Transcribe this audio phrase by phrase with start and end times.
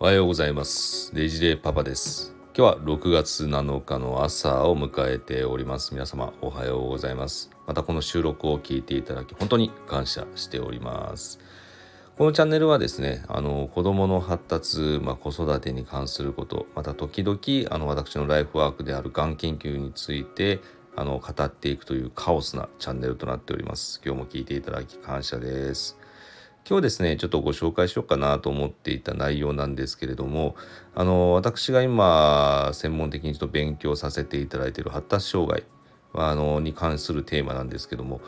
[0.00, 1.12] おはようございます。
[1.12, 2.32] デジレパパです。
[2.56, 5.92] 今日は6月7日の朝を迎えております。
[5.92, 7.50] 皆様おはようございます。
[7.66, 11.40] またこの収録を聞いていただき本当に感謝しております。
[12.16, 20.60] このチャンネルはですね、あの子供の発達、まあ、子育てに関すること、また時々あの私のライフワークであるがん研究について
[20.94, 24.00] あの語っていくというカオスなチャンネルとなっております。
[24.04, 25.97] 今日も聞いていただき感謝です。
[26.68, 30.54] 今日ですねちょっとご紹介しようかなと思っていた内容なんですけれども
[30.94, 35.64] あの私が今専門的にちょっと勉強させていただいている発達障害
[36.12, 38.20] あのに関するテーマなんですけども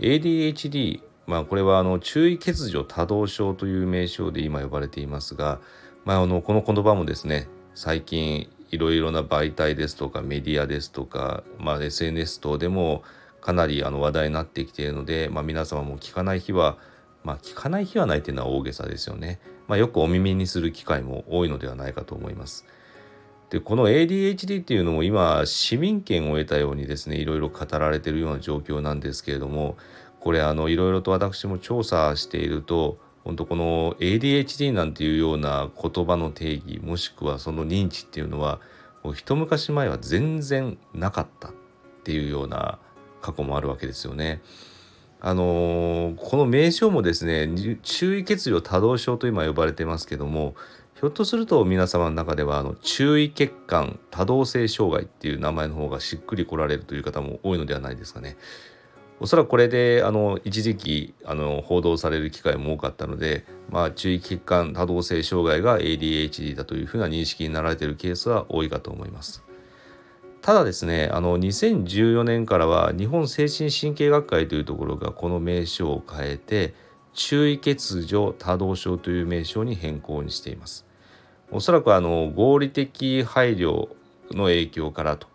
[0.00, 5.60] ADHD まあこれはあの注意欠如多動症という名称で今呼ばれていますが、
[6.04, 13.04] まあ、あのこの言葉もですね最近いろいろな媒体ですとかメディアですとか、まあ、SNS 等でも
[13.40, 16.76] かなりあの話題になってきているので、まあ、皆様も聞かない日は
[17.24, 19.40] まあ聞かない日はないというのは大げさですよね。
[19.66, 22.66] まあ、よくお耳にする機会も多いのではないかと思います。
[23.50, 29.76] でこの ADHD っていうのも今市民権を得たようにですねいろいろ語られているような状況なんですけれども
[30.18, 38.60] これあのいろいろと私も調査していると本当この ADHD なんていうような言葉の定義もしくはその認知っていうのは
[39.02, 41.52] もう一昔前は全然なかったっ
[42.02, 42.78] ていうような
[43.22, 44.42] 過去もあるわけですよね。
[45.26, 47.48] あのーこの名称もですね
[47.82, 50.54] 注意欠如多動症と今呼ばれてますけども
[50.96, 58.36] ひょっとすると皆様の中ではあの注意欠陥多動性障害っていう名前の方がしっくり来られるという方も多いのではないですかね。
[59.18, 69.42] おそらくこれであの一時期あの報道される機会も多かったので、まあ、注意欠陥多動性障害が ADHD だというふうな認識になられているケースは多いかと思います。
[70.44, 76.74] ただですねあの2014年からは日本精神神経学会というところがこの名称を変えて
[77.14, 80.84] 注意欠如多動症という名称に変更にしています。
[81.50, 83.88] おそらくあの合理的配慮
[84.32, 85.28] の影響からと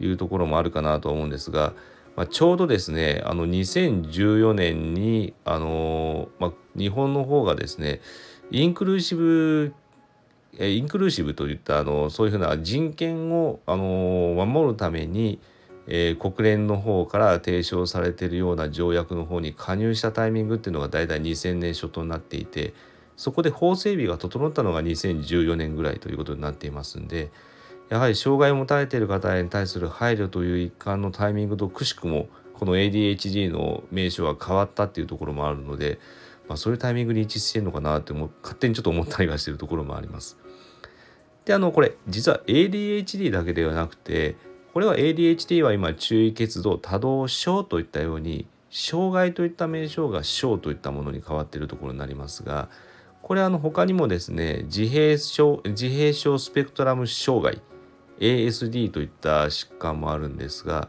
[0.00, 1.74] いうところもあるかなと思うんですが、
[2.16, 8.00] まあ、ちょうどですねあの2014年にあの、まあ、日本の方がですね
[8.50, 9.74] インクルーシブ
[10.60, 15.40] インクルーシブといったあのそういうふうな人権をあの守るために、
[15.86, 22.72] えー国連の方から提唱されているような条約の方に加入したタイミングっていうのが大体2000年初頭になっていて
[23.16, 27.30] そこで法整備が整ったのが2014年ぐらいということになっていますんで
[27.90, 35.98] やはり障害を持たれている方に対する配慮という一環のタイミングとくしくもこの ADHD の名称が変わったっていうところもあるので、
[36.48, 40.38] まあ、そういうタイミングに一致してるのかなって思う勝手にちょっと思ったりはしてるところもあります。
[41.44, 44.36] であのこれ実は ADHD だけではなくて
[44.72, 52.68] これは ADHD は今注意欠動多動症といったように障害といった名称が症といったものに変わっているところになりますが
[53.22, 57.62] これあの他にもですね自閉症自閉症スペクトラム障害
[58.18, 60.88] ASD といった疾患もあるんですが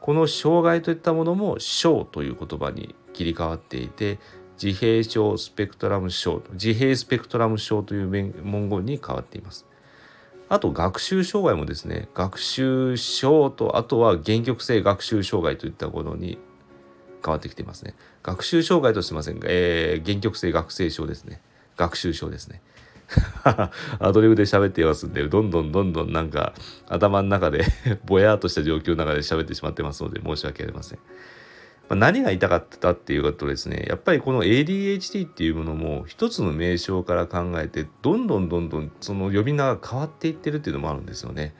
[0.00, 4.18] この障害といったものも症という言葉に切り替わっていて
[4.62, 9.66] 自閉症スペクトラム症自閉スペクトラム症という文言に変わっています。
[10.48, 16.38] あと学習障害もですね学習症とあとは限局性学習障害といったものに
[17.24, 17.94] 変わってきていますね。
[18.22, 21.40] 学習障害とすみませんが、えー、限局性学生症ですね。
[21.76, 22.62] 学習症ですね。
[23.98, 26.54] アドリブで喋っていますんでどんどんどんどんなんか
[26.88, 27.64] 頭の中で
[28.04, 30.98] ぼやっとした状況の中で喋ってしまってますので申し訳ありません。
[31.88, 41.54] ま何が言いたかったっていうことですねやっぱりこの ADHD っていうものも一つの名称から考えてどんどんどんどんその呼び名が変わっていってるっていうのもあるんですよね。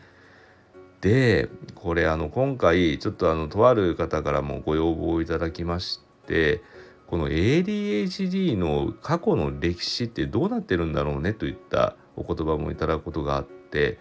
[1.01, 6.63] でこれあの今回ちょっとあのとある方からもご要望をいただきまして
[7.07, 13.99] この ADHD の過去の歴史ってどうなってるんだろうねといったお言葉もいただくことがあって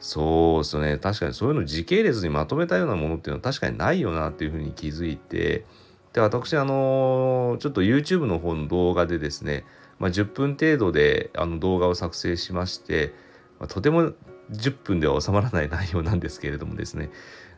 [0.00, 0.98] そうですね。
[0.98, 5.64] 確かにそういうの時系列にまとめたようなものっていうのは確かにないよなっていうふうに気づいて。
[6.12, 9.64] で私あのちょっと YouTube の方の動画でですね、
[9.98, 13.12] まあ、10分程度であの動画を作成しまして、
[13.58, 14.12] まあとても
[14.50, 17.10] 10分では収まらない内容なんですけれどもですね。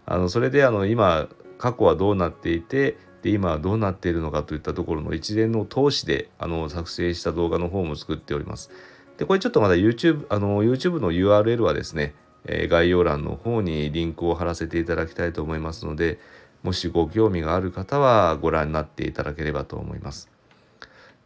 [0.06, 1.28] あのそれであの今
[1.58, 8.70] 過去はどうなっていてで今はどうなっているのかといったところの一連の通しであの作成した動画の方も作っております。
[9.18, 12.14] でこれちょっとまだ YouTube, あの YouTube の URL はですね
[12.46, 16.18] え概要欄の方にリンクを貼らせていただきたいと思いますので
[16.62, 20.30] もしご興味がある方はご覧になっていただければと思います。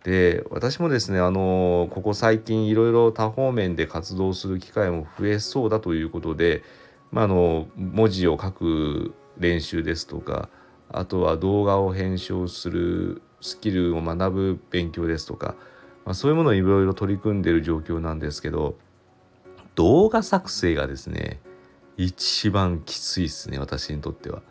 [0.05, 6.63] で私もですねあのここ最近いろいろ多方面で活動する機会も増えそうだということで、
[7.11, 10.51] まあ、あの文字を書く練習ですとか
[10.93, 15.55] あとは動画を編集するスキルを学ぶ勉強ですとか、
[16.05, 18.77] まあ、そういうものをいろいろ取り組んでいる状況なんですけど
[19.75, 21.41] 動画作成がですね
[21.97, 24.43] 一番きついですね私にとっては。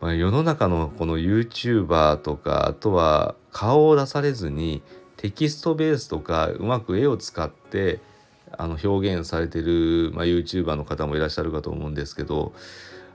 [0.00, 4.82] まあ、世の中のこの YouTuber とかあとは顔を出されずに
[5.16, 8.00] テキストベースとかうまく絵を使って
[8.58, 12.52] あの表現されてる、まあ、YouTuber の方もいらっしゃるかと思うんですけど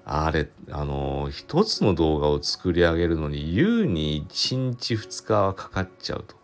[0.05, 6.35] あれあの一つの動画を作り上げるのに優に1日2日はかかっちゃうと。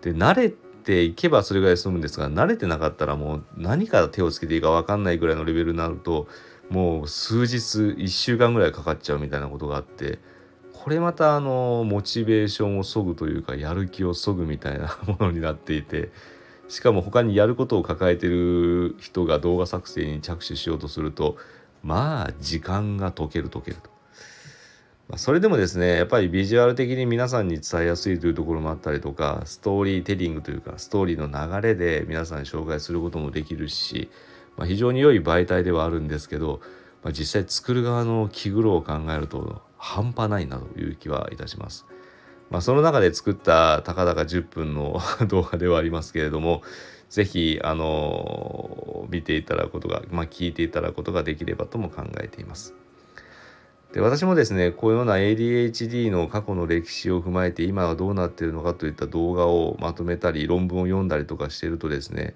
[0.00, 0.54] で慣れ
[0.86, 6.28] ていけばそれぐらい済むんですが慣れてなかったらもう何から手をつけていいか分かんないぐらいのレベルになると
[6.70, 7.56] もう数日
[8.00, 10.20] 1週間ぐらいかかっちゃうみたいなことがあって
[10.72, 16.10] これまたあのモチベーションをそぐというかやる気をそぐみたいなものになっていて
[16.68, 21.36] しかも他にやることを抱えてる人が動画作成に着手しようとすると
[21.82, 23.95] まあ時間が解ける解けると。
[25.08, 34.10] まそれでもですねやっぱりビジュアル的に皆さんに伝えやすいというところもあったりとかストーリーテリングというかストーリーの流れで皆さんに紹介することもできるし、
[34.56, 36.60] まあ、非常に良い媒体ではあるんですけど、
[37.04, 41.86] まあ、実際作る側の気苦労を考えると半端ないなという気はいたします。
[42.50, 46.62] まあ、その中で作ったたかだか10分の 動画ではありますけれども
[47.10, 52.74] 是非あの見ていただくことが、ま、聞いていただくことができればとも考えています。
[53.92, 62.34] で私もですねこういうような ADHD の過去の歴史を踏まえて今はどうなっているのかといった動画をまとめたり論文を読んだりとかしてるとですね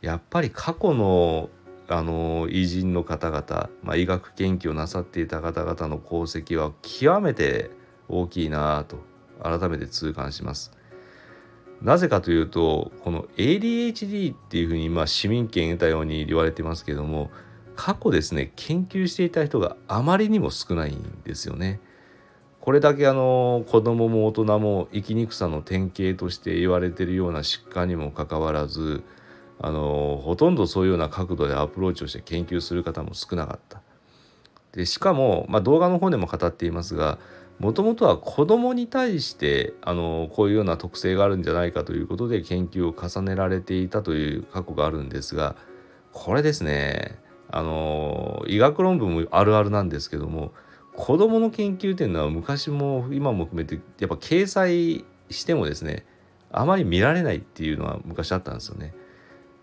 [0.00, 1.50] やっぱり過去の
[1.88, 7.70] あの偉人の方々、まあ、医学研究をなさっていた方々の功績は極めて
[8.08, 8.98] 大きいなと
[9.40, 10.72] 改めて痛感します。
[11.82, 17.30] なぜかというとこの ADHD っていうふうに今市民権得たように言われてますけども
[17.76, 21.80] 過去ですね研究していた人があまりにも少ないんですよね。
[22.60, 29.04] これだけあの子供も大人も生きにくさの典型として言われてるような疾患にもかかわらず
[29.60, 33.82] あのほとんどそういうような角度でアプローチをして研究する方も少なかった。
[34.72, 37.18] でしかも、まあ、動画の方でも語っていますが
[37.58, 45.56] もともとは子供に対してあのこういうような特性があるんじゃないかということで研究を重ねられていたという過去があるんですが
[46.12, 47.18] これですね
[47.50, 50.52] あの医学論文もあるあるなんですけども
[50.96, 56.04] 子どもの研究っていうのは昔も今も含めてやっぱ掲載してもですね
[56.50, 58.94] あまり見られないっていうのは昔あったんですよね。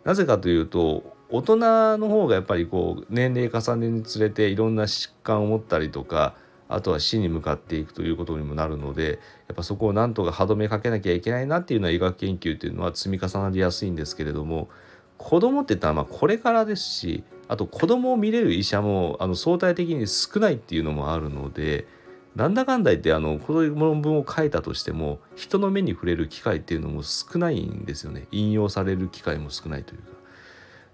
[0.03, 1.57] なぜかというと大人
[1.97, 6.35] の方がやっぱりこう年齢重ねにつれていろんな疾患を持ったりとか
[6.69, 14.69] あとは死に向かっていくということにもなるのでやっぱそこをなんとか歯止めかけなきゃいけないなっていうのは医学研究っていうのは積み重なりやすいんですけれども
[15.17, 21.87] 子供って言ったらまあこれからですしあと子供を見れる医者もあの相対的に少ないっていうのもあるので
[22.35, 30.13] なんだかんだ言ってあのこの論文を書いたとしても人の目に触れる機会っていうのも少ないんですよね引用される機会も少ないというか。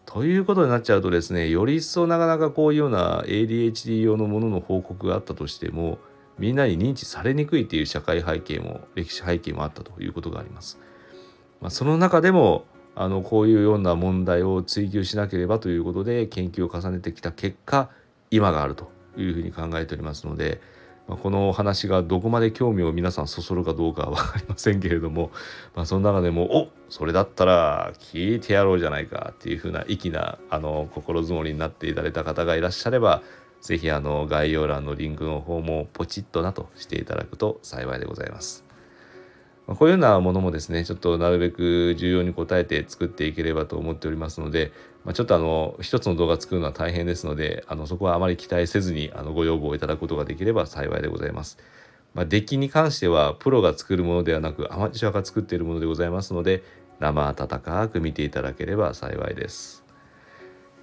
[0.05, 5.99] ということになっちゃうとですねより一層なかなかこういうような ADHD 用のものの報告があったとしても
[6.39, 10.79] みんなに認知されにくいっていう社会背景も歴史背景もあったということがあります。
[11.61, 17.89] まあ、その中でもあのこういうような問題を追求しなければということで研究を重ねてきた結果
[18.31, 20.61] 今があるというふうに考えておりますので、
[21.07, 25.31] まあ、このお話がどこまで興味を皆さんそそるかどうかは分かりませんけれども、
[25.75, 33.21] まあ、その中でも「おそれだったら聞いてやろうじゃないか」っていうふうな粋なあの心づもりになっていただいた方がいらっしゃれば
[33.61, 38.68] 是非概要欄のリンクの方もポチッとなとしていただくと幸いでございます。
[39.69, 44.71] ま、こういうようなものもですねちょっとなるべく重要に応えて作っていければと思っておりますので、
[45.05, 51.59] まあ、ちょっとあの一つの動画作るのは大変ですのであのそこはあまり期待せずにあのご要望をいただくことができれば幸いでございます。
[52.15, 56.63] まあ、デッキに関してはプロが作るものではなくアマチュアが作っているものでございますので
[56.99, 59.85] 生温かく見ていただければ幸いです。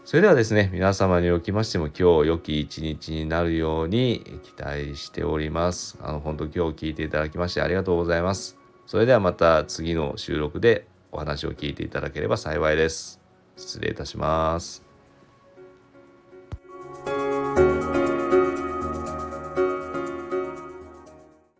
[0.04, 5.98] それではですね、皆様におきましても今日良き一日になるように期待しております。
[6.00, 8.65] あの、本当今日聞いていただきましてありがとうございます。
[8.86, 13.20] それではまた次の収録でお話を聞いていただければ幸いです。
[13.56, 14.85] 失礼いたします。